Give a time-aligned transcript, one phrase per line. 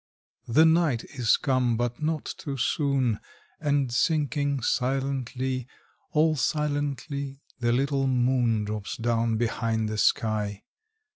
[0.47, 3.19] The night is come, but not too soon;
[3.59, 5.67] And sinking silently,
[6.09, 10.63] All silently, the little moon Drops down behind the sky.